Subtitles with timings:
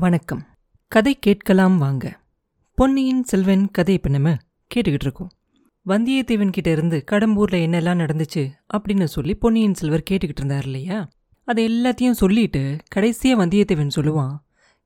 [0.00, 0.46] வணக்கம்.
[0.88, 2.20] கதை கேட்கலாம் வாங்க.
[2.74, 4.36] பொன்னியின் செல்வன் கதை இப்போ நம்ம
[4.74, 5.30] கேட்டுக்கிட்டு இருக்கோம்.
[5.86, 11.08] வந்தியத்தேவன் கிட்ட இருந்து கடம்பூர்ல என்னெல்லாம் நடந்துச்சு அப்படின்னு சொல்லி பொன்னியின் செல்வர் கேட்டுக்கிட்டு இருந்தார் இல்லையா?
[11.44, 14.36] அதை எல்லாத்தையும் சொல்லிட்டு கடைசியா வந்தியத்தேவன் சொல்லுவான்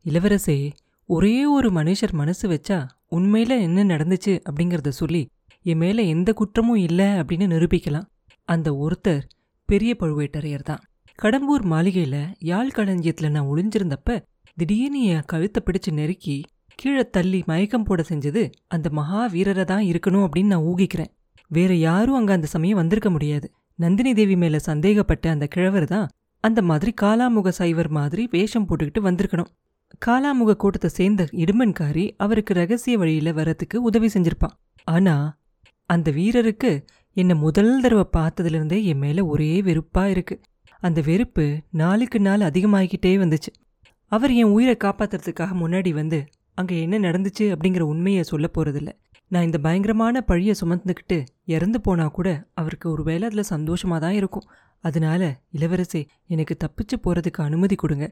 [0.04, 0.72] இளவரசே
[1.06, 4.40] ஒரே ஒரு மனுஷர் மனசு வச்சா உண்மையில என்ன நடந்துச்சு?
[4.50, 5.30] அப்படிங்கறத சொல்லி
[5.62, 8.06] என் மேல எந்த குற்றமும் இல்லை அப்படின்னு நிரூபிக்கலாம்.
[8.44, 9.20] அந்த ஒருத்தர்
[9.64, 10.80] பெரிய பழுவேட்டரையர் தான்
[11.22, 14.20] கடம்பூர் மாளிகையில் யாழ் களஞ்சியத்துல நான் ஒளிஞ்சிருந்தப்ப
[14.58, 16.36] திடீர்னு என் கழுத்தை பிடிச்சு நெருக்கி
[16.78, 21.10] கீழே தள்ளி மயக்கம் போட செஞ்சது அந்த மகா வீரரை தான் இருக்கணும் அப்படின்னு நான் ஊகிக்கிறேன்.
[21.50, 23.46] வேற யாரும் அங்க அந்த சமயம் வந்திருக்க முடியாது.
[23.78, 26.08] நந்தினி தேவி மேல சந்தேகப்பட்ட அந்த கிழவர் தான்
[26.40, 29.50] அந்த மாதிரி காலாமுக சைவர் மாதிரி வேஷம் போட்டுக்கிட்டு வந்திருக்கணும்.
[30.06, 34.54] காலாமுக கூட்டத்தை சேர்ந்த இடுமன்காரி அவருக்கு ரகசிய வழியில வரத்துக்கு உதவி செஞ்சிருப்பான்.
[34.84, 35.14] ஆனா
[35.90, 36.72] அந்த வீரருக்கு
[37.16, 40.36] என்னை முதல் தடவை பார்த்ததுலேருந்தே என் மேல ஒரே வெறுப்பா இருக்கு.
[40.80, 43.50] அந்த வெறுப்பு நாளுக்கு நாள் அதிகமாகிக்கிட்டே வந்துச்சு.
[44.14, 46.18] அவர் என் உயிரை காப்பாத்துறதுக்காக முன்னாடி வந்து
[46.58, 48.90] அங்கே என்ன நடந்துச்சு அப்படிங்கிற உண்மையை சொல்ல போகிறதில்ல
[49.30, 51.16] நான் இந்த பயங்கரமான பழியை சுமந்துக்கிட்டு
[51.54, 52.28] இறந்து போனால் கூட
[52.60, 54.46] அவருக்கு ஒரு வேளை அதில் சந்தோஷமாக தான் இருக்கும்.
[54.84, 55.22] அதனால
[55.56, 58.06] இளவரசே எனக்கு தப்பிச்சு போகிறதுக்கு அனுமதி கொடுங்க.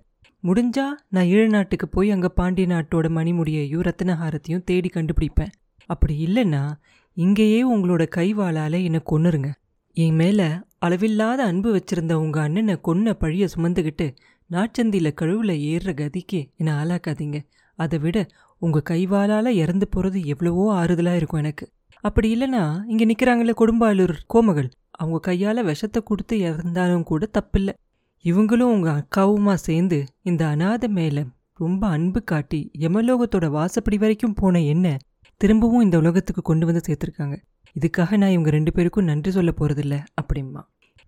[0.44, 5.52] முடிஞ்சா நான் ஈழ நாட்டுக்கு போய் அங்கே பாண்டிய நாட்டோட மணிமுடியையும் ரத்தனஹாரத்தையும் தேடி கண்டுபிடிப்பேன்.
[5.90, 6.62] அப்படி இல்லைன்னா
[7.16, 9.50] இங்கேயே உங்களோட கைவாளால் என்னை கொன்னுருங்க.
[9.96, 14.06] என் மேலே அளவில்லாத அன்பு வச்சிருந்த உங்கள் அண்ணனை கொன்ன பழியை சுமந்துக்கிட்டு
[14.52, 17.38] நாச்சந்தியில கழுவுல ஏறுற கதிக்கு என்னை ஆளாக்காதீங்க.
[17.74, 18.26] அதை விட
[18.58, 21.64] உங்க கைவாலால இறந்து போறது எவ்வளவோ ஆறுதலா இருக்கும் எனக்கு.
[22.00, 24.68] அப்படி இல்லைன்னா இங்க நிக்கிறாங்களே கொடும்பாலூர் கோமகள்.
[24.90, 27.70] அவங்க கையால விஷத்தை கொடுத்து இறந்தாலும் கூட தப்பில்ல.
[28.24, 31.24] இவங்களும் உங்க அக்காவுமா சேர்ந்து இந்த அனாதை மேல
[31.56, 34.96] ரொம்ப அன்பு காட்டி யமலோகத்தோட வாசப்படி வரைக்கும் போன என்ன
[35.36, 37.36] திரும்பவும் இந்த உலகத்துக்கு கொண்டு வந்து சேர்த்துருக்காங்க.
[37.76, 40.62] இதுக்காக நான் இவங்க ரெண்டு பேருக்கும் நன்றி சொல்ல போகிறதில்ல அப்படிம்மா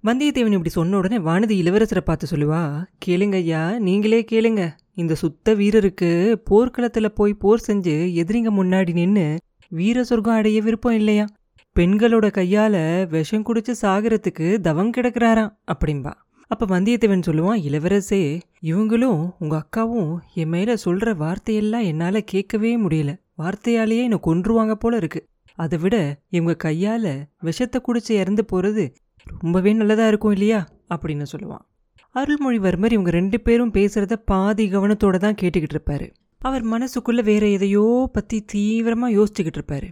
[0.04, 4.62] வந்தியத்தேவன் இப்படி சொன்ன உடனே வானதி இளவரசரை பார்த்து சொல்லுவா கேளுங்க ஐயா நீங்களே கேளுங்க.
[4.94, 9.24] இந்த சுத்த வீரருக்கு போர்க்களத்தில் போய் போர் செஞ்சு எதிரிங்க முன்னாடி நின்று
[9.68, 11.24] வீர சொர்க்கம் அடைய விருப்பம் இல்லையா?
[11.76, 16.12] பெண்களோட கையால் விஷம் குடிச்சு சாகிறதுக்கு தவம் கிடக்குறாராம் அப்படிம்பா
[16.50, 18.22] அப்போ வந்தியத்தேவன் சொல்லுவான் இளவரசே
[18.62, 23.12] இவங்களும் உங்கள் அக்காவும் என் மேலே சொல்கிற வார்த்தையெல்லாம் என்னால் கேட்கவே முடியல.
[23.38, 25.20] வார்த்தையாலேயே என்னை கொன்றுவாங்க போல இருக்கு.
[25.58, 25.96] அதை விட
[26.28, 27.10] இவங்க கையால்
[27.40, 28.84] விஷத்தை குடிச்சு இறந்து போகிறது
[29.24, 30.68] ரொம்பவே நல்லதாக இருக்கும் இல்லையா?
[30.94, 31.64] அப்படின்னு சொல்லுவான்.
[32.14, 36.12] அருள்மொழிவர்மர் இவங்க ரெண்டு பேரும் பேசுகிறத பாதி கவனத்தோடு தான் கேட்டுக்கிட்டு இருப்பார்.
[36.38, 39.88] அவர் மனசுக்குள்ளே வேற எதையோ பற்றி தீவிரமாக யோசிச்சுக்கிட்டு இருப்பார்.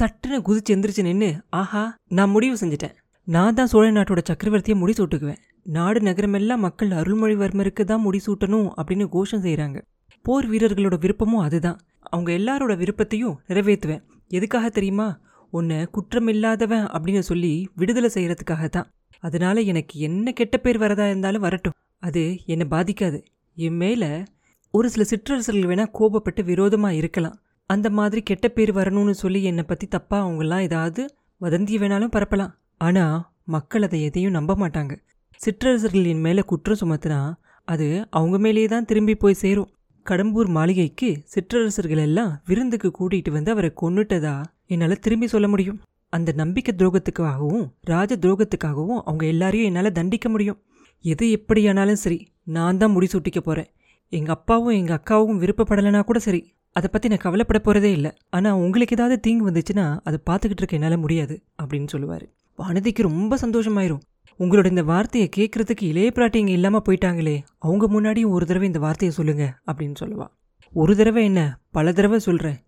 [0.00, 2.94] சட்டுன்னு குதிச்சு எந்திரிச்சு நின்று ஆஹா நான் முடிவு செஞ்சுட்டேன்.
[3.24, 5.36] நான் தான் சோழ நாட்டோட சக்கரவர்த்தியை முடி சூட்டுக்குவேன்.
[5.62, 9.82] நாடு நகரமெல்லாம் மக்கள் அருள்மொழிவர்மருக்கு தான் முடி சூட்டணும் அப்படின்னு கோஷம் செய்கிறாங்க
[10.22, 11.78] போர் வீரர்களோட விருப்பமும் அதுதான்.
[12.00, 14.02] அவங்க எல்லாரோட விருப்பத்தையும் நிறைவேற்றுவேன்.
[14.28, 15.18] எதுக்காக தெரியுமா?
[15.50, 21.72] உன்னை குற்றமில்லாதவன் அப்படின்னு சொல்லி விடுதலை செய்யறதுக்காக தான் அதனால எனக்கு என்ன கெட்ட பேர் வரதா இருந்தாலும் வரட்டும்.
[21.98, 23.24] அது என்னை பாதிக்காது.
[23.54, 24.26] என்
[24.70, 27.40] ஒரு சில சிற்றரசர்கள் வேணா கோபப்பட்டு விரோதமா இருக்கலாம்.
[27.66, 32.50] அந்த மாதிரி கெட்ட பேர் வரணும்னு சொல்லி என்னை பத்தி தப்பா அவங்கெல்லாம் ஏதாவது வதந்தி வேணாலும் பரப்பலாம்.
[32.76, 34.96] ஆனா மக்கள் அதை எதையும் நம்ப மாட்டாங்க.
[35.44, 37.34] சிற்றரசர்களின் மேலே மேல குற்றம் சுமத்துனா
[37.64, 39.70] அது அவங்க மேலேயே தான் திரும்பி போய் சேரும்.
[40.08, 44.34] கடம்பூர் மாளிகைக்கு சிற்றரசர்கள் எல்லாம் விருந்துக்கு கூட்டிகிட்டு வந்து அவரை கொன்னுட்டதா
[44.72, 45.78] என்னால் திரும்பி சொல்ல முடியும்.
[46.12, 50.58] அந்த நம்பிக்கை துரோகத்துக்காகவும் ராஜ துரோகத்துக்காகவும் அவங்க எல்லாரையும் என்னால் தண்டிக்க முடியும்.
[51.04, 52.18] எது எப்படியானாலும் சரி
[52.56, 53.68] நான் தான் முடிசூட்டிக்க போகிறேன்
[54.12, 56.40] எங்கள் அப்பாவும் எங்கள் அக்காவும் விருப்பப்படலைனா கூட சரி.
[56.76, 58.10] அதை பற்றி நான் கவலைப்பட போகிறதே இல்லை.
[58.36, 62.26] ஆனால் உங்களுக்கு ஏதாவது தீங்கு வந்துச்சுன்னா அதை பார்த்துக்கிட்டு இருக்க என்னால் முடியாது அப்படின்னு சொல்லுவார்.
[62.58, 64.02] வானதிக்கு ரொம்ப சந்தோஷமாயிரும்.
[64.38, 69.16] உங்களோட இந்த வார்த்தையை கேட்கறதுக்கு இளைய பிராட்டி இங்கே இல்லாமல் போயிட்டாங்களே அவங்க முன்னாடியும் ஒரு தடவை இந்த வார்த்தையை
[69.16, 70.26] சொல்லுங்க அப்படின்னு சொல்லுவா.
[70.72, 72.58] ஒரு தடவை என்ன பல தடவை சொல்கிறேன்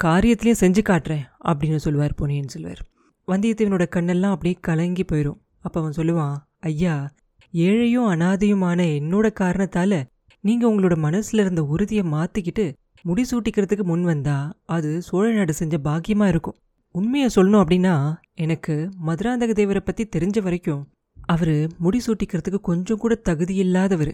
[0.00, 2.82] காரியத்திலையும் செஞ்சு காட்டுறேன் அப்படின்னு சொல்லுவார் பொன்னியின் செல்வர்.
[3.28, 7.10] வந்தியத்தேவனோட கண்ணெல்லாம் அப்படியே கலங்கி போயிடும் அப்போ அவன் சொல்லுவான் ஐயா
[7.54, 10.02] ஏழையும் அனாதையுமான என்னோட காரணத்தால
[10.40, 12.66] நீங்க உங்களோட மனசுல இருந்த உறுதியை மாத்திக்கிட்டு
[13.04, 14.36] முடிசூட்டிக்கிறதுக்கு முன் வந்தா
[14.66, 16.56] அது சோழ நாடு செஞ்ச பாக்கியமா இருக்கும்.
[16.94, 18.74] உண்மையை சொல்லணும் அப்படின்னா எனக்கு
[19.06, 20.82] மதுராந்தக தேவரை பத்தி தெரிஞ்ச வரைக்கும்
[21.28, 24.12] அவரு முடிசூட்டிக்கிறதுக்கு கொஞ்சம் கூட தகுதி இல்லாதவர்.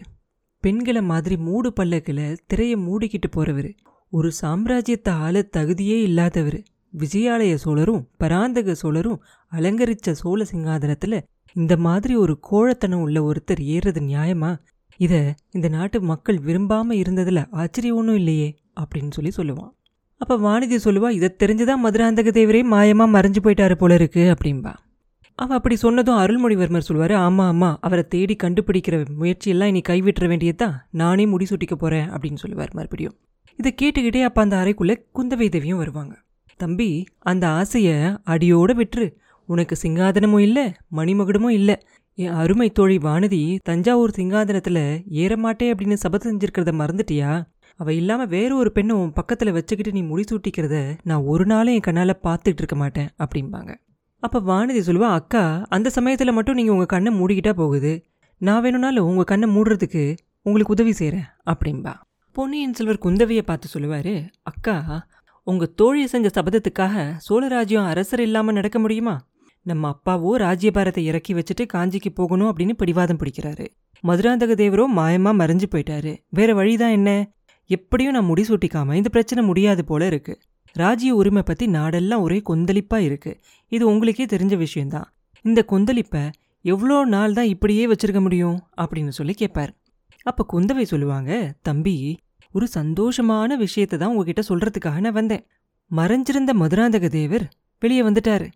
[0.63, 3.69] பெண்களை மாதிரி மூடு பல்லக்கில் திரையை மூடிக்கிட்டு போறவர்.
[4.13, 6.57] ஒரு சாம்ராஜ்யத்தை ஆள தகுதியே இல்லாதவர்.
[6.93, 11.15] விஜயாலய சோழரும் பராந்தக சோழரும் அலங்கரிச்ச சோழ சிங்காதனத்துல
[11.55, 14.51] இந்த மாதிரி ஒரு கோழத்தனம் உள்ள ஒருத்தர் ஏறுறது நியாயமா?
[14.99, 15.13] இத
[15.51, 18.49] இந்த நாட்டு மக்கள் விரும்பாம இருந்ததுல ஆச்சரியம் ஒன்றும் இல்லையே
[18.79, 19.73] அப்படின்னு சொல்லி சொல்லுவான்.
[20.21, 24.73] அப்ப வானிதி சொல்லுவா இதை தெரிஞ்சுதான் மதுராந்தக தேவரே மாயமா மறைஞ்சு போயிட்டாரு போல இருக்கு அப்படின்பா
[25.35, 30.87] அவள் அப்படி சொன்னதும் அருள்மொழிவர்மர் சொல்வார் ஆமாம் ஆமாம் அவரை தேடி கண்டுபிடிக்கிற முயற்சியெல்லாம் இனி கைவிட்டுற வேண்டியதுதான்.
[30.91, 33.15] நானே முடிசூட்டிக்க போகிறேன் அப்படின்னு சொல்லுவார் மறுபடியும்.
[33.55, 36.15] இதை கேட்டுக்கிட்டே அப்போ அந்த அறைக்குள்ளே குந்தவை தேவியும் வருவாங்க.
[36.57, 39.13] தம்பி அந்த ஆசையை அடியோடு விட்டுரு.
[39.45, 41.75] உனக்கு சிங்காதனமும் இல்லை மணிமகுடமும் இல்லை.
[42.13, 47.43] என் அருமை தோழி வானதி தஞ்சாவூர் சிங்காதனத்தில் ஏறமாட்டே அப்படின்னு சபதம் செஞ்சிருக்கிறத மறந்துட்டியா?
[47.75, 49.13] அவள் இல்லாமல் வேற ஒரு பெண்ணை உன்
[49.53, 53.73] வச்சுக்கிட்டு நீ முடிசூட்டிக்கிறத நான் ஒரு நாளும் என் கண்ணால் பார்த்துட்டு இருக்க மாட்டேன் அப்படிம்பாங்க.
[54.25, 57.91] அப்போ வானதி சொல்லுவா அக்கா அந்த சமயத்தில் மட்டும் நீங்கள் உங்கள் கண்ணை மூடிக்கிட்டா போகுது.
[58.41, 60.03] நான் வேணும்னாலும் உங்க கண்ணை மூடுறதுக்கு
[60.45, 61.93] உங்களுக்கு உதவி செய்கிறேன் அப்படின்பா
[62.35, 64.75] பொன்னியின் செல்வர் குந்தவையை பார்த்து சொல்லுவார் அக்கா
[65.47, 69.15] உங்கள் தோழி செஞ்ச சபதத்துக்காக சோழராஜ்யம் அரசர் இல்லாமல் நடக்க முடியுமா?
[69.65, 73.65] நம்ம அப்பாவோ ராஜ்யபாரத்தை இறக்கி வச்சுட்டு காஞ்சிக்கு போகணும் அப்படின்னு பிடிவாதம் பிடிக்கிறாரு.
[74.03, 76.11] மதுராந்தக தேவரோ மாயமாக மறைஞ்சு போயிட்டாரு.
[76.29, 77.11] வேற வழிதான் என்ன?
[77.69, 80.41] எப்படியும் நான் முடிசூட்டிக்காம இந்த பிரச்சனை முடியாது போல இருக்குது
[80.75, 83.39] ராஜ்ய உரிமை பத்தி நாடெல்லாம் ஒரே கொந்தளிப்பா இருக்கு.
[83.71, 85.13] இது உங்களுக்கே தெரிஞ்ச விஷயம்தான்.
[85.45, 86.23] இந்த கொந்தளிப்பை
[86.65, 88.57] எவ்வளோ நாள் தான் இப்படியே வச்சிருக்க முடியும்?
[88.77, 89.71] அப்படின்னு சொல்லி கேட்பார்
[90.23, 92.17] அப்ப குந்தவை சொல்லுவாங்க தம்பி
[92.51, 95.47] ஒரு சந்தோஷமான விஷயத்தை தான் உங்ககிட்ட சொல்றதுக்காக நான் வந்தேன்.
[95.91, 97.45] மறைஞ்சிருந்த மதுராந்தக தேவர்
[97.79, 98.47] வெளியே வந்துட்டாரு.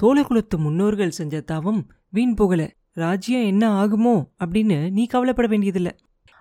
[0.00, 2.62] சோழகுலத்து முன்னோர்கள் செஞ்ச தவம் வீண் போகல.
[2.92, 4.14] ராஜ்யம் என்ன ஆகுமோ?
[4.44, 5.90] அப்படின்னு நீ கவலைப்பட வேண்டியதில்ல.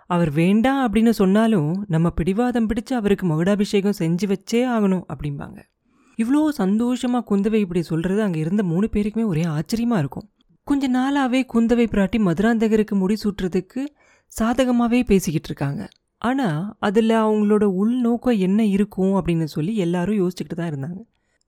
[0.09, 5.59] அவர் வேண்டாம் அப்படின்னு சொன்னாலும் நம்ம பிடிவாதம் பிடிச்சு அவருக்கு மகுடாபிஷேகம் செஞ்சு வச்சே ஆகணும் அப்படிம்பாங்க.
[6.19, 10.27] இவ்வளோ சந்தோஷமாக குந்தவை இப்படி சொல்கிறது அங்கே இருந்த மூணு பேருக்குமே ஒரே ஆச்சரியமாக இருக்கும்.
[10.67, 13.81] கொஞ்ச நாளாகவே குந்தவை பிராட்டி மதுராந்தகருக்கு முடிசூட்டுறதுக்கு
[14.33, 15.83] சாதகமாகவே பேசிக்கிட்டு இருக்காங்க.
[16.21, 20.99] ஆனால் அதில் அவங்களோட உள்நோக்கம் என்ன இருக்கும் அப்படின்னு சொல்லி எல்லாரும் யோசிச்சுக்கிட்டு தான் இருந்தாங்க.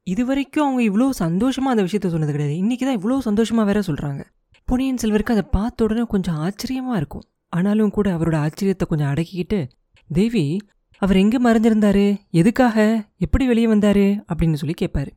[0.07, 2.55] இது வரைக்கும் அவங்க இவ்வளோ சந்தோஷமாக அந்த விஷயத்த சொன்னது கிடையாது.
[2.63, 4.21] இன்றைக்கி தான் இவ்வளோ சந்தோஷமாக வேற சொல்கிறாங்க
[4.67, 7.25] பொன்னியின் செல்வருக்கு அதை பார்த்த உடனே கொஞ்சம் ஆச்சரியமாக இருக்கும்.
[7.49, 9.59] ஆனாலும் கூட அவரோட ஆச்சரியத்தை கொஞ்சம் அடக்கிக்கிட்டு
[10.07, 10.57] தேவி
[11.01, 12.05] அவர் எங்கே மறைஞ்சிருந்தாரு?
[12.31, 12.77] எதுக்காக?
[13.17, 14.05] எப்படி வெளியே வந்தாரு?
[14.29, 15.11] அப்படின்னு சொல்லி கேட்பாரு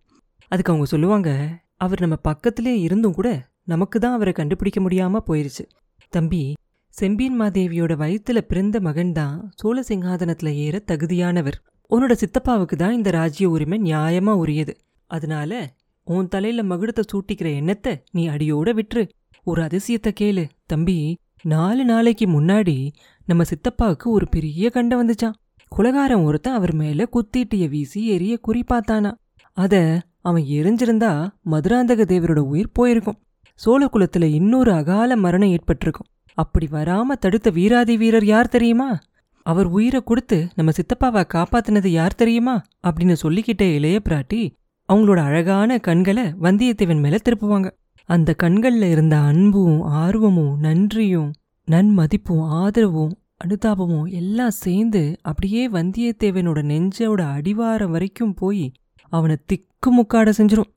[0.49, 1.31] அதுக்கு அவங்க சொல்லுவாங்க
[1.77, 5.65] அவர் நம்ம பக்கத்திலே இருந்தும் கூட நமக்கு தான் அவரை கண்டுபிடிக்க முடியாம போயிருச்சு.
[6.09, 6.43] தம்பி
[6.89, 11.59] செம்பியன் மாதேவியோட வயித்துல பிறந்த மகன்தான் சோழ சிங்காதனத்துல ஏற தகுதியானவர்.
[11.91, 14.77] உன்னோட சித்தப்பாவுக்கு தான் இந்த ராஜ்ய உரிமை நியாயமா உரியது.
[15.07, 15.73] அதனால
[16.07, 19.09] உன் தலையில மகுடத்தை சூட்டிக்கிற எண்ணத்தை நீ அடியோட விட்டுரு.
[19.45, 20.45] ஒரு அதிசயத்தை கேளு.
[20.67, 20.99] தம்பி
[21.43, 22.91] நாலு நாளைக்கு முன்னாடி
[23.27, 25.33] நம்ம சித்தப்பாவுக்கு ஒரு பெரிய கண்டம் வந்துச்சான்
[25.77, 29.13] குலகாரன் ஒருத்தன் அவர் மேல குத்திட்டிய வீசி எரிய குறி பார்த்தானா.
[29.53, 33.19] அத அவன் எரிஞ்சிருந்தா மதுராந்தக தேவரோட உயிர் போயிருக்கும்.
[33.55, 36.07] சோழ குலத்துல இன்னொரு அகால மரணம் ஏற்பட்டிருக்கும்.
[36.35, 38.99] அப்படி வராம தடுத்த வீராதி வீரர் யார் தெரியுமா?
[39.47, 42.63] அவர் உயிரை கொடுத்து நம்ம சித்தப்பாவை காப்பாத்தினது யார் தெரியுமா?
[42.87, 44.51] அப்படின்னு சொல்லிக்கிட்டே இளைய பிராட்டி
[44.89, 47.71] அவங்களோட அழகான கண்களை வந்தியத்தேவன் மேல திருப்புவாங்க.
[48.07, 51.33] அந்த கண்கள்ல இருந்த அன்பும் ஆர்வமும் நன்றியும்
[51.71, 58.73] நன்மதிப்பும் ஆதரவும் அனுதாபமும் எல்லாம் சேர்ந்து அப்படியே வந்தியத்தேவனோட நெஞ்சோட அடிவாரம் வரைக்கும் போய்
[59.09, 60.71] அவனை திக்கு முக்காட செஞ்சிரும்.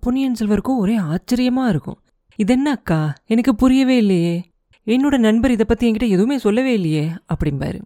[0.00, 1.98] பொன்னியின் செல்வருக்கும் ஒரே ஆச்சரியமா இருக்கும்.
[2.36, 4.50] இதென்ன அக்கா எனக்கு புரியவே இல்லையே.
[4.86, 7.80] என்னோட நண்பர் இதை பத்தி என்கிட்ட எதுவுமே சொல்லவே இல்லையே அப்படிம்பாரு.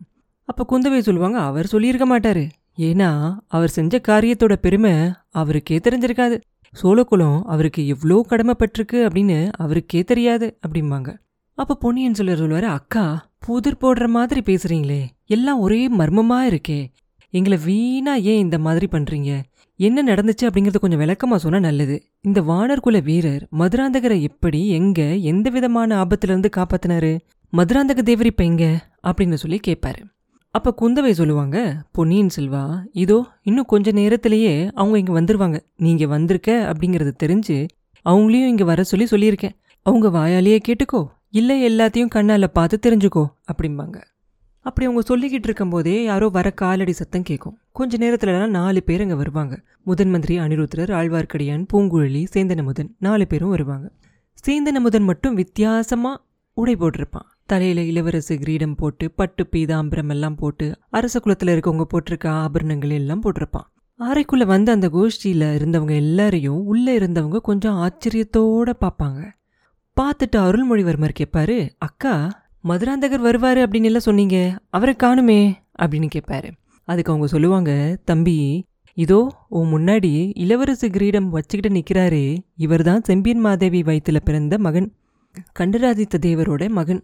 [0.44, 2.50] அப்ப குந்தவை சொல்லுவாங்க அவர் சொல்லியிருக்க மாட்டாரு.
[2.78, 4.92] ஏன்னா அவர் செஞ்ச காரியத்தோட பெருமை
[5.30, 6.40] அவருக்கே தெரிஞ்சிருக்காது.
[6.82, 11.18] சோழகுலம் அவருக்கு எவ்வளோ கடமைப்பட்டிருக்கு அப்படின்னு அவருக்கே தெரியாது அப்படிம்பாங்க.
[11.54, 16.86] அப்ப பொன்னியின் செல்வர் சொல்லுவார் அக்கா புதிர் போடுற மாதிரி பேசுறீங்களே எல்லாம் ஒரே மர்மமா இருக்கே
[17.30, 19.42] எங்களை வீணா ஏன் இந்த மாதிரி பண்றீங்க?
[19.76, 20.42] என்ன நடந்துச்சு?
[20.42, 22.02] அப்படிங்கறத கொஞ்சம் விளக்கமா சொன்னா நல்லது.
[22.20, 27.18] இந்த வானர்குல வீரர் மதுராந்தகரை எப்படி எங்க எந்த விதமான ஆபத்துல இருந்து காப்பாத்தினாரு?
[27.56, 28.88] மதுராந்தக தேவர் இப்ப எங்க?
[29.02, 30.02] அப்படின்னு சொல்லி கேட்பாரு
[30.58, 31.58] அப்போ குந்தவை சொல்லுவாங்க
[31.92, 32.62] பொன்னியின் செல்வா
[33.02, 35.58] இதோ இன்னும் கொஞ்ச நேரத்திலேயே அவங்க இங்கே வந்துருவாங்க.
[35.86, 36.50] நீங்கள் வந்திருக்க?
[36.70, 37.56] அப்படிங்கறது தெரிஞ்சு
[38.04, 39.54] அவங்களையும் இங்கே வர சொல்லி சொல்லியிருக்கேன்.
[39.86, 41.00] அவங்க வாயாலேயே கேட்டுக்கோ
[41.30, 43.98] இல்லை எல்லாத்தையும் கண்ணால பார்த்து தெரிஞ்சுக்கோ அப்படிம்பாங்க.
[44.66, 47.56] அப்படி அவங்க சொல்லிக்கிட்டு இருக்கும்போதே யாரோ வர காலடி சத்தம் கேட்கும்.
[47.78, 49.54] கொஞ்ச நேரத்துலலாம் நாலு பேர் அங்கே வருவாங்க.
[49.82, 53.88] முதன் மந்திரி அனிருத்ரர் ஆழ்வார்க்கடியான் பூங்குழலி சேந்தனமுதன் நாலு பேரும் வருவாங்க.
[54.46, 56.22] சேந்தனமுதன் மட்டும் வித்தியாசமாக
[56.56, 57.28] உடை போட்டிருப்பான்.
[57.48, 63.68] தலையில இளவரசு கிரீடம் போட்டு பட்டு பீதாம்பரம் எல்லாம் போட்டு அரச குலத்துல இருக்கவங்க போட்டிருக்க ஆபரணங்கள் எல்லாம் போட்டிருப்பான்.
[64.00, 69.20] அறைக்குள்ள வந்து அந்த கோஷ்டியில இருந்தவங்க எல்லாரையும் உள்ள இருந்தவங்க கொஞ்சம் ஆச்சரியத்தோட பார்ப்பாங்க.
[69.96, 72.14] பார்த்துட்டு அருள்மொழிவர்மர் கேட்பாரு அக்கா
[72.64, 74.36] மதுராந்தகர் வருவாரு அப்படின்னு எல்லாம் சொன்னீங்க
[74.70, 75.40] அவரை காணுமே
[75.82, 76.48] அப்படின்னு கேட்பாரு
[76.88, 77.72] அதுக்கு அவங்க சொல்லுவாங்க
[78.04, 78.38] தம்பி
[78.96, 80.12] இதோ உன் முன்னாடி
[80.44, 82.24] இளவரசு கிரீடம் வச்சுக்கிட்டு நிக்கிறாரே
[82.56, 84.88] இவர்தான் செம்பியன் மாதேவி வயித்துல பிறந்த மகன்
[85.52, 87.02] கண்டராதித்த தேவரோட மகன்.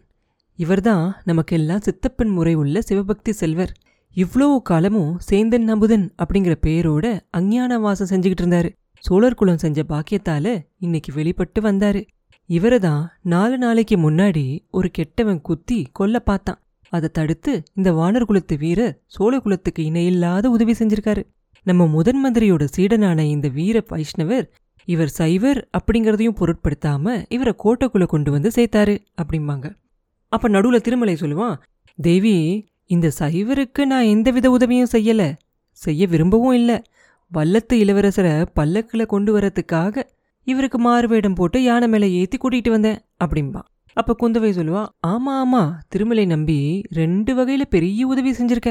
[0.58, 3.72] இவர்தான் நமக்கெல்லாம் சித்தப்பன் முறை உள்ள சிவபக்தி செல்வர்.
[4.16, 8.68] இவ்வளோ காலமும் சேந்தன் நம்புதன் அப்படிங்கிற பேரோட அஞ்ஞான வாசம் செஞ்சுக்கிட்டு இருந்தாரு.
[9.04, 10.46] சோழர் குலம் செஞ்ச பாக்கியத்தால
[10.78, 12.02] இன்னைக்கு வெளிப்பட்டு வந்தாரு.
[12.50, 16.60] இவரை தான் நாலு நாளைக்கு முன்னாடி ஒரு கெட்டவன் குத்தி கொல்ல பார்த்தான்.
[16.92, 21.22] அதை தடுத்து இந்த வானர் குலத்து வீரர் சோழ குலத்துக்கு இணையில்லாத உதவி செஞ்சிருக்காரு.
[21.62, 24.46] நம்ம முதன் மந்திரியோட சீடனான இந்த வீர வைஷ்ணவர்
[24.88, 29.66] இவர் சைவர் அப்படிங்கறதையும் பொருட்படுத்தாம இவரை கோட்டைக்குள்ள கொண்டு வந்து சேர்த்தாரு அப்படிம்பாங்க.
[30.34, 31.56] அப்ப நடுவுல திருமலை சொல்லுவான்
[31.96, 32.36] தேவி
[32.86, 35.22] இந்த சைவருக்கு நான் எந்தவித உதவியும் செய்யல.
[35.72, 36.82] செய்ய விரும்பவும் இல்ல.
[37.32, 40.02] வல்லத்து இளவரசரை பல்லக்கில் கொண்டு வரத்துக்காக
[40.46, 43.60] இவருக்கு மாறுவேடம் போட்டு யானை மேல ஏத்தி கூட்டிட்டு வந்தேன் அப்படிம்பா.
[43.92, 45.62] அப்ப குந்தவை சொல்லுவா ஆமா ஆமா.
[45.88, 46.58] திருமலை நம்பி
[46.90, 48.70] ரெண்டு வகையில பெரிய உதவி செஞ்சிருக்க.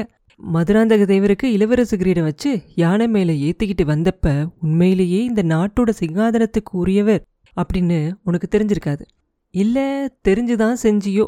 [0.54, 7.24] மதுராந்தக தேவருக்கு இளவரசு கிரீடம் வச்சு யானை மேல ஏத்திக்கிட்டு வந்தப்ப உண்மையிலேயே இந்த நாட்டோட சிங்காதனத்துக்கு உரியவர்
[7.56, 9.04] அப்படின்னு உனக்கு தெரிஞ்சிருக்காது.
[9.54, 9.76] இல்ல
[10.28, 11.26] தெரிஞ்சுதான் செஞ்சியோ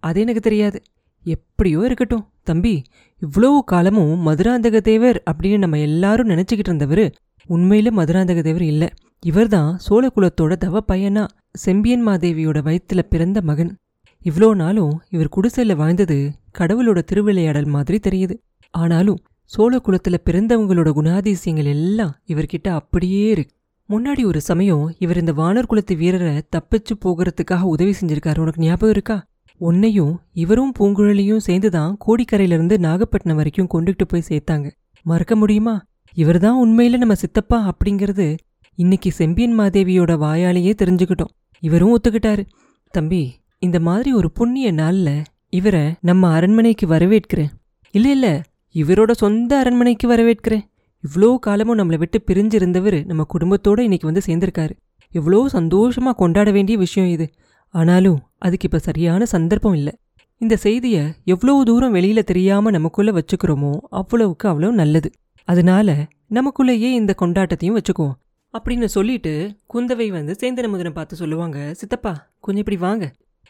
[0.00, 0.82] அது எனக்கு தெரியாது.
[1.24, 2.28] எப்படியோ இருக்கட்டும்.
[2.42, 2.82] தம்பி
[3.20, 7.04] இவ்வளவு காலமும் மதுராந்தக தேவர் அப்படின்னு நம்ம எல்லாரும் நினைச்சுக்கிட்டு இருந்தவர்
[7.48, 8.92] உண்மையில மதுராந்தக தேவர் இல்ல.
[9.20, 13.76] இவர்தான் சோழகுலத்தோட தவ பையனா செம்பியன் மாதேவியோட வயித்துல பிறந்த மகன்.
[14.24, 18.34] இவ்வளோ நாளும் இவர் குடிசையில் வாழ்ந்தது கடவுளோட திருவிளையாடல் மாதிரி தெரியுது.
[18.70, 23.54] ஆனாலும் சோழ குலத்தில் பிறந்தவங்களோட குணாதிசயங்கள் எல்லாம் இவர்கிட்ட அப்படியே இருக்கு.
[23.88, 28.38] முன்னாடி ஒரு சமயம் இவர் இந்த வானர் குலத்து வீரரை தப்பிச்சு போகிறதுக்காக உதவி செஞ்சிருக்காரு.
[28.38, 29.16] உனக்கு ஞாபகம் இருக்கா?
[29.60, 34.70] உன்னையும் இவரும் பூங்குழலியும் சேர்ந்துதான் கோடிக்கரையிலிருந்து நாகப்பட்டினம் வரைக்கும் கொண்டுகிட்டு போய் சேர்த்தாங்க.
[35.02, 35.84] மறக்க முடியுமா?
[36.14, 38.38] இவர்தான் உண்மையில நம்ம சித்தப்பா அப்படிங்கிறது
[38.74, 41.34] இன்னைக்கு செம்பியன் மாதேவியோட வாயாலேயே தெரிஞ்சுக்கிட்டோம்.
[41.60, 42.46] இவரும் ஒத்துக்கிட்டாரு.
[42.90, 47.50] தம்பி இந்த மாதிரி ஒரு புண்ணிய நாள்ல இவரை நம்ம அரண்மனைக்கு வரவேற்கிறேன்.
[47.90, 48.42] இல்ல இல்ல
[48.74, 50.62] இவரோட சொந்த அரண்மனைக்கு வரவேற்கிறேன்.
[51.04, 54.70] இவ்வளோ காலமும் நம்மளை விட்டு பிரிஞ்சிருந்தவர் நம்ம குடும்பத்தோட இன்னைக்கு வந்து சேர்ந்திருக்காரு.
[55.10, 57.30] எவ்வளோ சந்தோஷமா கொண்டாட வேண்டிய விஷயம் இது.
[57.68, 59.92] ஆனாலும் அதுக்கு இப்ப சரியான சந்தர்ப்பம் இல்லை.
[60.40, 65.10] இந்த செய்தியை எவ்வளவு தூரம் வெளியில தெரியாம நமக்குள்ள வச்சுக்கிறோமோ அவ்வளவுக்கு அவ்வளவு நல்லது.
[65.48, 68.16] அதனால நமக்குள்ளேயே இந்த கொண்டாட்டத்தையும் வச்சுக்குவோம்.
[68.54, 69.32] அப்படின்னு சொல்லிட்டு
[69.74, 73.04] குந்தவை வந்து சேந்தன முதனை பார்த்து சொல்லுவாங்க சித்தப்பா கொஞ்சம் இப்படி வாங்க.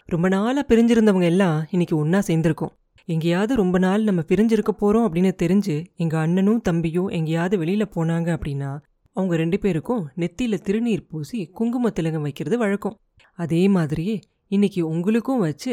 [0.06, 2.75] ரொம்ப நாளாக பிரிஞ்சிருந்தவங்க எல்லாம் இன்னைக்கு ஒன்றா சேர்ந்திருக்கோம்.
[3.04, 8.70] எங்கேயாவது ரொம்ப நாள் நம்ம பிரிஞ்சிருக்க போகிறோம் அப்படின்னு தெரிஞ்சு எங்கள் அண்ணனும் தம்பியும் எங்கேயாவது வெளியில் போனாங்க அப்படின்னா
[9.16, 12.99] அவங்க ரெண்டு பேருக்கும் நெத்தியில் திருநீர் பூசி குங்கும வைக்கிறது வழக்கம்.
[13.35, 14.18] அதே மாதிரியே
[14.52, 15.73] இன்னைக்கு உங்களுக்கும் வச்சு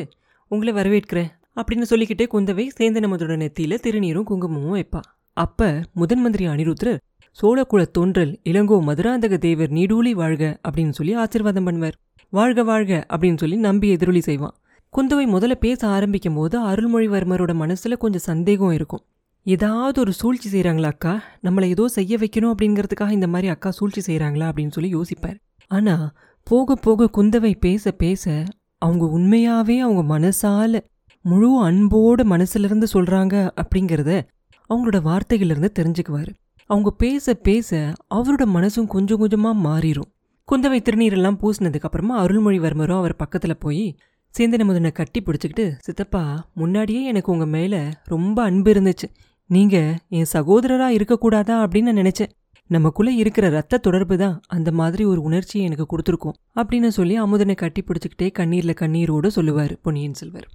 [0.52, 5.00] உங்களை வரவேற்கிறேன் அப்படின்னு சொல்லிக்கிட்டே குந்தவை சேந்தனமதோட நெத்தியில திருநீரும் குங்குமமும் வைப்பா.
[5.38, 7.00] அப்போ முதன் மந்திரி அனிருத்ரர்
[7.38, 11.98] சோழகுல தோன்றல் இளங்கோ மதுராந்தக தேவர் நீடூழி வாழ்க அப்படின்னு சொல்லி ஆசிர்வாதம் பண்ணுவார்.
[12.34, 14.56] வாழ்க வாழ்க அப்படின்னு சொல்லி நம்பி எதிரொலி செய்வான்.
[14.94, 19.04] குந்தவை முதல்ல பேச ஆரம்பிக்கும் போது அருள்மொழிவர்மரோட மனசில் கொஞ்சம் சந்தேகம் இருக்கும்.
[19.46, 21.24] ஏதாவது ஒரு சூழ்ச்சி செய்கிறாங்களா அக்கா?
[21.44, 25.38] நம்மளை ஏதோ செய்ய வைக்கணும் அப்படிங்கிறதுக்காக இந்த மாதிரி அக்கா சூழ்ச்சி செய்கிறாங்களா அப்படின்னு சொல்லி யோசிப்பார்.
[25.72, 26.08] ஆனால்
[26.48, 28.46] போக போக குந்தவை பேச பேச
[28.80, 30.80] அவங்க உண்மையாவே அவங்க மனசால
[31.22, 34.22] முழு அன்போட மனசுல சொல்கிறாங்க சொல்றாங்க
[34.74, 36.28] அவங்களோட வார்த்தைகளிலிருந்து தெரிஞ்சுக்குவார்.
[36.66, 40.12] அவங்க பேச பேச அவரோட மனசும் கொஞ்சம் கொஞ்சமாக மாறிடும்
[40.52, 43.98] குந்தவை திருநீரெல்லாம் பூசினதுக்கப்புறமா அருள்மொழிவர்மரும் அவர் பக்கத்தில் போய்
[44.38, 49.14] சேந்தன முதனை கட்டி பிடிச்சிக்கிட்டு சித்தப்பா முன்னாடியே எனக்கு உங்கள் மேலே ரொம்ப அன்பு இருந்துச்சு.
[49.46, 51.66] நீங்கள் என் சகோதரராக இருக்கக்கூடாதா?
[51.66, 52.47] அப்படின்னு நான் நினச்சேன்.
[52.70, 57.84] நமக்குள்ளே இருக்கிற ரத்த தொடர்பு தான் அந்த மாதிரி ஒரு உணர்ச்சியை எனக்கு கொடுத்துருக்கும் அப்படின்னு சொல்லி அமுதனை கட்டி
[57.84, 60.48] பிடிச்சிக்கிட்டே கண்ணீர்ல கண்ணீரோட சொல்லுவார் பொன்னியின் செல்வர்.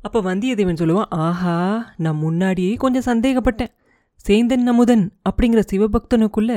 [0.00, 1.56] அப்போ வந்தியத்தேவன் சொல்லுவான் ஆஹா
[1.96, 3.72] நான் முன்னாடியே கொஞ்சம் சந்தேகப்பட்டேன்.
[4.24, 6.52] சேந்தன் அமுதன் அப்படிங்கிற சிவபக்தனுக்குள்ள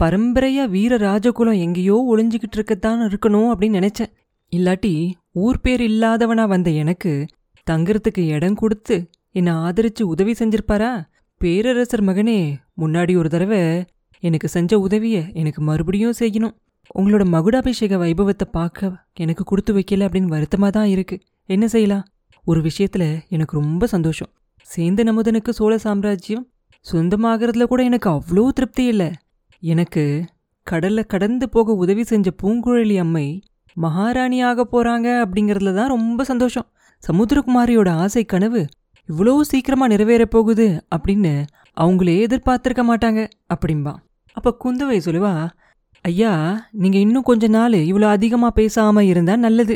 [0.00, 4.12] பரம்பரையா வீர ராஜகுலம் எங்கேயோ ஒளிஞ்சிக்கிட்டு இருக்கத்தான் இருக்கணும் அப்படின்னு நினச்சேன்.
[4.52, 4.94] இல்லாட்டி
[5.32, 7.12] ஊர் பேர் இல்லாதவனா வந்த எனக்கு
[7.66, 8.96] தங்குறதுக்கு இடம் கொடுத்து
[9.30, 10.90] என்னை ஆதரிச்சு உதவி செஞ்சிருப்பாரா?
[11.40, 12.38] பேரரசர் மகனே
[12.80, 13.60] முன்னாடி ஒரு தடவை
[14.22, 16.54] எனக்கு செஞ்ச உதவிய எனக்கு மறுபடியும் செய்யணும்.
[16.94, 21.16] உங்களோட மகுடாபிஷேக வைபவத்தை பார்க்க எனக்கு கொடுத்து வைக்கல அப்படின்னு வருத்தமா தான் இருக்கு.
[21.48, 22.04] என்ன செய்யலாம்?
[22.46, 24.30] ஒரு விஷயத்துல எனக்கு ரொம்ப சந்தோஷம்.
[24.68, 26.46] சேந்த நமுதனுக்கு சோழ சாம்ராஜ்யம்
[26.86, 29.08] சொந்தமாகறதுல கூட எனக்கு அவ்வளோ திருப்தி இல்லை.
[29.62, 30.04] எனக்கு
[30.66, 33.26] கடல்ல கடந்து போக உதவி செஞ்ச பூங்குழலி அம்மை
[33.76, 36.66] மகாராணியாக போறாங்க அப்படிங்கறதுல தான் ரொம்ப சந்தோஷம்.
[37.02, 38.62] சமுத்திரகுமாரியோட ஆசை கனவு
[39.08, 41.32] இவ்வளோ சீக்கிரமா நிறைவேறப் போகுது அப்படின்னு
[41.76, 43.20] அவங்களே எதிர்பார்த்திருக்க மாட்டாங்க
[43.54, 43.94] அப்படிம்பா.
[44.36, 45.32] அப்போ குந்தவை சொல்லுவா
[46.04, 46.32] ஐயா
[46.82, 49.74] நீங்கள் இன்னும் கொஞ்ச நாள் இவ்வளோ அதிகமாக பேசாமல் இருந்தால் நல்லது.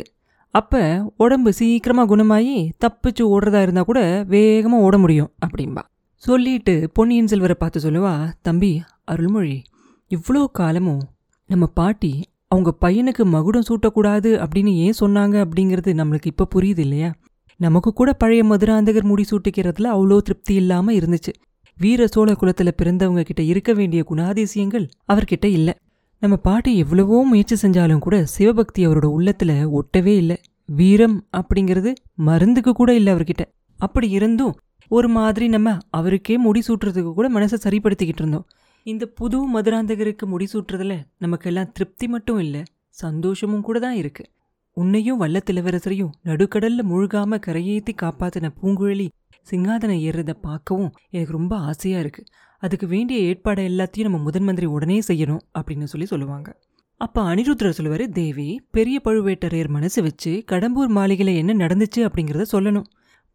[0.53, 0.81] அப்போ
[1.17, 4.01] உடம்பு சீக்கிரமாக குணமாகி தப்பிச்சு ஓடுறதா இருந்தால் கூட
[4.33, 5.83] வேகமாக ஓட முடியும் அப்படிம்பா.
[6.23, 8.71] சொல்லிட்டு பொன்னியின் செல்வரை பார்த்து சொல்லுவா தம்பி
[9.05, 9.57] அருள்மொழி
[10.11, 11.03] இவ்வளோ காலமும்
[11.49, 12.11] நம்ம பாட்டி
[12.47, 15.35] அவங்க பையனுக்கு மகுடம் சூட்டக்கூடாது அப்படின்னு ஏன் சொன்னாங்க?
[15.45, 17.09] அப்படிங்கிறது நம்மளுக்கு இப்போ புரியுது இல்லையா?
[17.59, 21.31] நமக்கு கூட பழைய மதுராந்தகர் முடி சூட்டிக்கிறதுல அவ்வளோ திருப்தி இல்லாமல் இருந்துச்சு.
[21.79, 25.69] வீர சோழ குலத்துல பிறந்தவங்க கிட்ட இருக்க வேண்டிய குணாதிசயங்கள் அவர்கிட்ட இல்ல.
[26.21, 30.37] நம்ம பாட்டி எவ்வளவோ முயற்சி செஞ்சாலும் கூட சிவபக்தி அவரோட உள்ளத்துல ஒட்டவே இல்லை.
[30.69, 33.43] வீரம் அப்படிங்கிறது மருந்துக்கு கூட இல்லை அவர்கிட்ட.
[33.79, 34.55] அப்படி இருந்தும்
[34.91, 38.47] ஒரு மாதிரி நம்ம அவருக்கே முடி சூட்டுறதுக்கு கூட மனசை சரிப்படுத்திக்கிட்டு இருந்தோம்.
[38.85, 42.61] இந்த புது மதுராந்தகருக்கு முடிசூட்டுறதுல நமக்கெல்லாம் திருப்தி மட்டும் இல்லை
[42.97, 44.29] சந்தோஷமும் கூட தான் இருக்குது
[44.79, 49.07] உன்னையும் வல்லத்திலவரசரையும் நடுக்கடல்ல முழுகாம கரையேத்தி காப்பாத்தின பூங்குழலி
[49.51, 52.23] சிங்காதனம் ஏறுறத பார்க்கவும் எனக்கு ரொம்ப ஆசையா இருக்கு.
[52.63, 56.49] அதுக்கு வேண்டிய ஏற்பாடை எல்லாத்தையும் நம்ம முதன் மந்திரி உடனே செய்யணும் அப்படின்னு சொல்லி சொல்லுவாங்க.
[57.01, 62.87] அப்ப அனிருத்ரர் சொல்லுவாரு தேவி பெரிய பழுவேட்டரையர் மனசு வச்சு கடம்பூர் மாளிகையில என்ன நடந்துச்சு அப்படிங்கறத சொல்லணும்.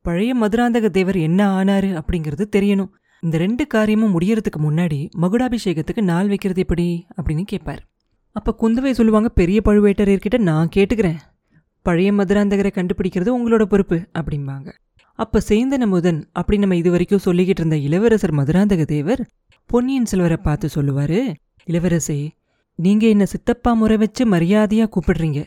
[0.05, 2.93] பழைய மதுராந்தக தேவர் என்ன ஆனாரு அப்படிங்கறது தெரியணும்.
[3.23, 7.07] இந்த ரெண்டு காரியமும் முடியறதுக்கு முன்னாடி மகுடாபிஷேகத்துக்கு நாள் வைக்கிறது எப்படி?
[7.17, 7.83] அப்படின்னு கேட்பார்
[8.37, 11.19] அப்ப குந்தவை சொல்லுவாங்க பெரிய பழுவேட்டரையர்கிட்ட நான் கேட்டுக்கிறேன்.
[11.83, 14.73] பழைய மதுராந்தகரை கண்டுபிடிக்கிறது உங்களோட பொறுப்பு அப்படிம்பாங்க.
[15.15, 19.31] அப்ப சேந்தன முதன் அப்படி நம்ம இது வரைக்கும் சொல்லிக்கிட்டு இருந்த இளவரசர் மதுராந்தக தேவர்
[19.67, 21.35] பொன்னியின் செல்வரை பார்த்து சொல்லுவாரு
[21.67, 22.29] இளவரசே
[22.75, 25.45] நீங்க என்ன சித்தப்பா முறை வச்சு மரியாதையா கூப்பிடுறீங்க?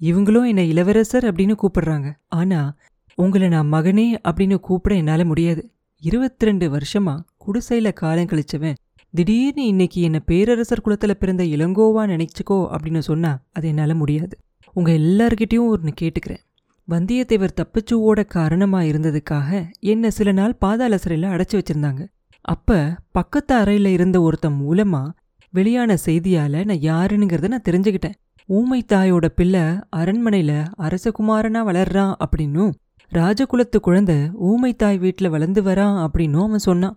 [0.00, 1.24] இவங்களும் என்ன இளவரசர்?
[1.24, 2.12] அப்படின்னு கூப்பிடுறாங்க.
[2.28, 2.76] ஆனா
[3.14, 5.70] உங்களை நான் மகனே அப்படின்னு கூப்பிட என்னால முடியாது.
[6.02, 7.14] இருபத்தி ரெண்டு வருஷமா
[7.46, 8.74] குடிசையில காலம் கழிச்சவன்
[9.10, 14.38] திடீர்னு இன்னைக்கு என்ன பேரரசர் குலத்துல பிறந்த இளங்கோவா நினைச்சுக்கோ அப்படின்னு சொன்னா அது என்னால முடியாது.
[14.72, 16.44] உங்க எல்லார்கிட்டயும் ஒன்று கேட்டுக்கிறேன்.
[16.88, 22.02] வந்தியத்தேவர் தப்பிச்சு ஓட காரணமா இருந்ததுக்காக என்ன சில நாள் பாதாள சிறையில் அடைச்சு வச்சிருந்தாங்க.
[22.40, 22.78] அப்ப
[23.12, 25.02] பக்கத்து அறையில இருந்த ஒருத்தன் மூலமா
[25.54, 28.16] வெளியான செய்தியால நான் யாருனுங்கிறத நான் தெரிஞ்சுக்கிட்டேன்.
[28.46, 32.72] ஊமை தாயோட பிள்ளை அரண்மனையில் அரசகுமாரனா வளர்றான் அப்படின்னும்
[33.12, 36.96] ராஜகுலத்து குழந்தை ஊமை தாய் வீட்டில் வளர்ந்து வரான் அப்படின்னும் அவன் சொன்னான்.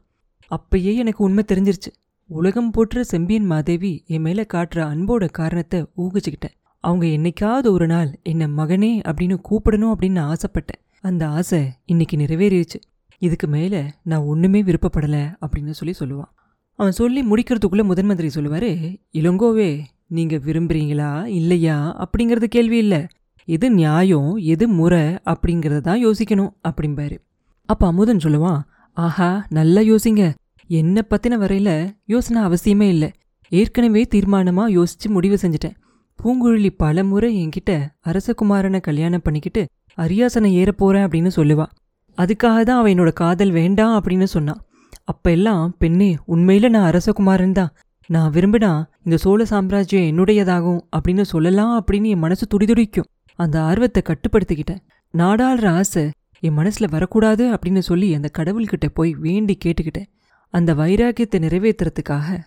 [0.51, 1.91] அப்பயே எனக்கு உண்மை தெரிஞ்சிருச்சு.
[2.29, 6.57] உலகம் போற்ற செம்பியன் மாதேவி என் மேல காட்டுற அன்போட காரணத்தை ஊகிச்சுக்கிட்டேன்.
[6.83, 10.81] அவங்க என்னைக்காவது ஒரு நாள் என்னை மகனே அப்படின்னு கூப்பிடணும் அப்படின்னு ஆசைப்பட்டேன்.
[11.01, 12.79] அந்த ஆசை இன்னைக்கு நிறைவேறிடுச்சு.
[13.17, 16.31] இதுக்கு மேல நான் ஒண்ணுமே விருப்பப்படல அப்படின்னு சொல்லி சொல்லுவான்.
[16.75, 21.25] அவன் சொல்லி முடிக்கிறதுக்குள்ள முதன் மந்திரி சொல்லுவாரு இளங்கோவே நீங்க விரும்புறீங்களா?
[21.25, 22.05] இல்லையா?
[22.05, 23.07] அப்படிங்கறது கேள்வி இல்ல.
[23.45, 27.17] எது நியாயம் எது முறை அப்படிங்கிறத தான் யோசிக்கணும் அப்படிம்பாரு.
[27.65, 28.61] அப்ப அமுதன் சொல்லுவான்
[28.93, 30.33] ஆஹா நல்லா யோசிங்க.
[30.67, 33.11] என்ன பத்தின வரையில யோசனை அவசியமே இல்லை.
[33.49, 35.81] ஏற்கனவே தீர்மானமா யோசிச்சு முடிவு செஞ்சிட்டேன்.
[36.19, 37.71] பூங்குழலி பல முறை என்கிட்ட
[38.09, 39.61] அரசகுமாரனை கல்யாணம் பண்ணிக்கிட்டு
[39.97, 40.73] அரியாசனை ஏற
[41.05, 41.65] அப்படின்னு சொல்லுவா.
[42.17, 44.61] அதுக்காக தான் அவ என்னோட காதல் வேண்டாம் அப்படின்னு சொன்னான்
[45.03, 47.71] அப்ப எல்லாம் பெண்ணே உண்மையில நான் அரசகுமாரன் தான்.
[48.09, 48.71] நான் விரும்பினா
[49.03, 53.07] இந்த சோழ சாம்ராஜ்யம் என்னுடையதாகும் அப்படின்னு சொல்லலாம் அப்படின்னு என் மனசு துடிதுடிக்கும்.
[53.39, 54.81] அந்த ஆர்வத்தை கட்டுப்படுத்திக்கிட்டேன்.
[55.13, 56.03] நாடாளுற ஆசை
[56.39, 60.09] என் மனசுல வரக்கூடாது அப்படின்னு சொல்லி அந்த கடவுள்கிட்ட போய் வேண்டி கேட்டுக்கிட்டேன்.
[60.53, 62.39] அந்த வைராக்கியத்தை நிறைவேற்றுறதுக்காக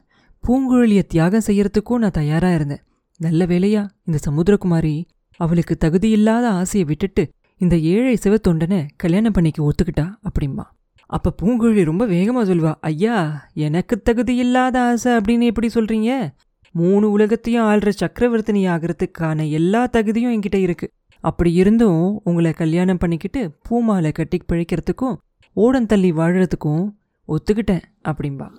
[0.45, 2.83] பூங்குழலியை தியாகம் செய்யறதுக்கும் நான் தயாரா இருந்தேன்.
[3.19, 5.05] நல்ல வேலையா இந்த சமுத்திரகுமாரி
[5.37, 10.65] அவளுக்கு தகுதியில்லாத ஆசையை விட்டுட்டு இந்த ஏழை சிவத்தொண்டனை கல்யாணம் பண்ணிக்க ஒத்துக்கிட்டா அப்படிம்பா.
[11.07, 16.35] அப்ப பூங்குழலி ரொம்ப வேகமா சொல்வா ஐயா எனக்கு தகுதியில்லாத ஆசை அப்படின்னு எப்படி சொல்றீங்க?
[16.71, 20.91] மூணு உலகத்தையும் ஆள்ற சக்கரவர்த்தினி ஆகிறதுக்கான எல்லா தகுதியும் என்கிட்ட இருக்கு.
[21.21, 25.17] அப்படி இருந்தும் உங்களை கல்யாணம் பண்ணிக்கிட்டு பூமாலை கட்டி பிழைக்கிறதுக்கும்
[25.57, 26.93] ஓடந்தள்ளி வாழறதுக்கும்
[27.29, 28.50] ஒத்துக்கிட்டேன் அப்படிம்பா.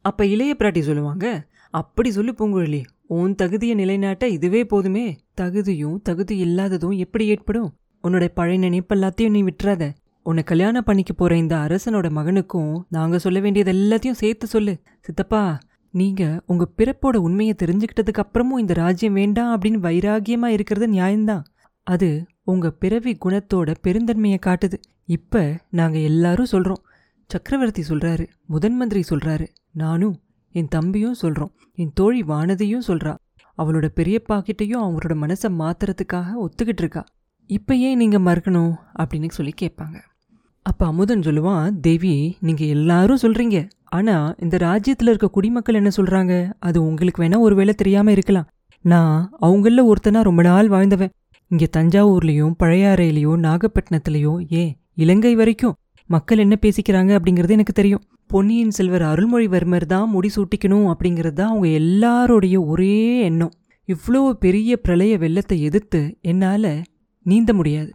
[0.00, 5.18] அப்ப இளைய பிராட்டி சொல்லுவாங்க அப்படி சொல்லு பூங்குழலி உன் தகுதியை நிலைநாட்ட இதுவே போதுமே.
[5.34, 7.74] தகுதியும் தகுதி இல்லாததும் எப்படி ஏற்படும்?
[8.02, 9.92] உன்னோட பழைய நினைப்பு எல்லாத்தையும் நீ விட்டுறாத.
[10.22, 14.78] உன்னை கல்யாணம் பண்ணிக்க போற இந்த அரசனோட மகனுக்கும் நாங்க சொல்ல வேண்டியது எல்லாத்தையும் சேர்த்து சொல்லு.
[15.00, 15.58] சித்தப்பா
[15.90, 21.42] நீங்க உங்க பிறப்போட உண்மையை தெரிஞ்சுக்கிட்டதுக்கு அப்புறமும் இந்த ராஜ்யம் வேண்டாம் அப்படின்னு வைராகியமா இருக்கிறது நியாயம்தான்.
[21.82, 24.74] அது உங்க பிறவி குணத்தோட பெருந்தன்மையை காட்டுது.
[25.04, 26.82] இப்ப நாங்க எல்லாரும் சொல்றோம்.
[27.26, 33.16] சக்கரவர்த்தி சொல்றாரு முதன் மந்திரி சொல்றாரு நானும் என் தம்பியும் சொல்றோம் என் தோழி வானதியும் சொல்றா
[33.58, 37.04] அவளோட பெரியப்பா கிட்டயும் அவங்களோட மனசை மாத்துறதுக்காக ஒத்துக்கிட்டு இருக்கா.
[37.46, 38.74] இப்ப ஏன் நீங்க மறுக்கணும்?
[38.98, 40.00] அப்படின்னு சொல்லி கேட்பாங்க.
[40.62, 43.68] அப்ப அமுதன் சொல்லுவான் தேவி நீங்க எல்லாரும் சொல்றீங்க.
[43.84, 46.52] ஆனா இந்த ராஜ்யத்துல இருக்க குடிமக்கள் என்ன சொல்றாங்க?
[46.58, 48.48] அது உங்களுக்கு வேணா ஒருவேளை தெரியாம இருக்கலாம்.
[48.82, 51.10] நான் அவங்களில் ஒருத்தனா ரொம்ப நாள் வாழ்ந்தவன்.
[51.48, 55.74] இங்க தஞ்சாவூர்லேயும் பழையாறையிலையும் நாகப்பட்டினத்துலேயும் ஏன் இலங்கை வரைக்கும்
[56.10, 58.02] மக்கள் என்ன பேசிக்கிறாங்க அப்படிங்கிறது எனக்கு தெரியும்.
[58.32, 62.94] பொன்னியின் செல்வர் அருள்மொழிவர்மர் தான் முடி சூட்டிக்கணும் அப்படிங்கிறது தான் அவங்க எல்லாரோடைய ஒரே
[63.28, 63.52] எண்ணம்.
[63.88, 66.72] இவ்வளோ பெரிய பிரளய வெள்ளத்தை எதிர்த்து என்னால்
[67.26, 67.90] நீந்த முடியாது.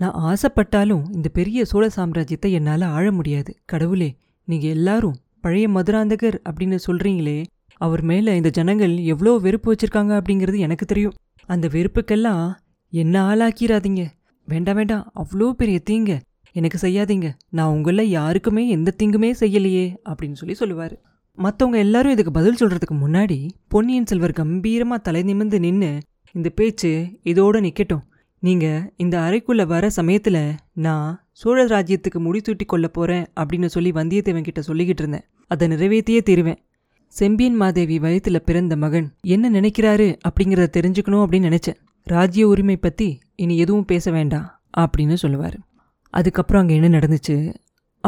[0.00, 3.50] நான் ஆசைப்பட்டாலும் இந்த பெரிய சோழ சாம்ராஜ்யத்தை என்னால் ஆழ முடியாது.
[3.72, 4.10] கடவுளே
[4.48, 7.38] நீங்கள் எல்லாரும் பழைய மதுராந்தகர் அப்படின்னு சொல்கிறீங்களே
[7.80, 11.16] அவர் மேலே இந்த ஜனங்கள் எவ்வளோ வெறுப்பு வச்சுருக்காங்க அப்படிங்கிறது எனக்கு தெரியும்.
[11.48, 12.44] அந்த வெறுப்புக்கெல்லாம்
[12.92, 14.02] என்ன ஆளாக்கிறாதீங்க
[14.48, 16.12] வேண்டாம் வேண்டாம் அவ்வளோ பெரிய தீங்க.
[16.52, 17.28] எனக்கு செய்யாதீங்க.
[17.48, 20.94] நான் உங்கள யாருக்குமே எந்த தீங்குமே செய்யலையே அப்படின்னு சொல்லி சொல்லுவார்.
[21.38, 23.38] மற்றவங்க எல்லாரும் இதுக்கு பதில் சொல்கிறதுக்கு முன்னாடி
[23.68, 25.92] பொன்னியின் செல்வர் கம்பீரமாக தலை நிமிர்ந்து நின்று
[26.34, 26.90] இந்த பேச்சு
[27.24, 28.04] இதோட நிற்கட்டும்
[28.42, 30.42] நீங்கள் இந்த அறைக்குள்ளே வர சமயத்தில்
[30.86, 31.08] நான்
[31.40, 35.26] சோழ ராஜ்யத்துக்கு முடிசூட்டி கொள்ள போகிறேன் அப்படின்னு சொல்லி வந்தியத்தேவன் கிட்ட சொல்லிக்கிட்டு இருந்தேன்.
[35.46, 36.60] அதை நிறைவேற்றியே தீருவேன்.
[37.14, 41.78] செம்பியன் மாதேவி வயத்தில் பிறந்த மகன் என்ன நினைக்கிறாரு அப்படிங்கிறத தெரிஞ்சுக்கணும் அப்படின்னு நினச்சேன்.
[42.06, 45.58] ராஜ்ய உரிமை பற்றி இனி எதுவும் பேச வேண்டாம் அப்படின்னு சொல்லுவார்.
[46.12, 47.36] அதுக்கப்புறம் அங்கே என்ன நடந்துச்சு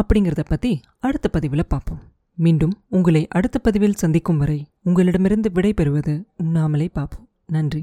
[0.01, 2.03] அப்படிங்கிறத பற்றி அடுத்த பதிவில் பார்ப்போம்.
[2.35, 7.29] மீண்டும் உங்களை அடுத்த பதிவில் சந்திக்கும் வரை உங்களிடமிருந்து விடை பெறுவது உண்ணாமலே பார்ப்போம்.
[7.47, 7.83] நன்றி.